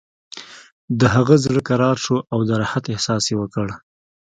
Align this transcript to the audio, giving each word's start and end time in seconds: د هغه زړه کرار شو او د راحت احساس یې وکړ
د 0.99 1.01
هغه 1.15 1.35
زړه 1.45 1.61
کرار 1.69 1.97
شو 2.05 2.17
او 2.33 2.39
د 2.49 2.51
راحت 2.61 2.83
احساس 2.93 3.23
یې 3.31 3.35
وکړ 3.41 3.67